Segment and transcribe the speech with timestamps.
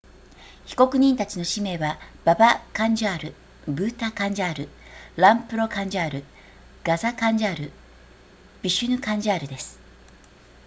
[0.65, 3.35] 被告人たちの氏名はババカンジャール
[3.71, 4.69] ブータカンジャール
[5.15, 6.23] ランプロカンジャール
[6.83, 9.79] ガザカンジャールヴィシュヌカンジャールです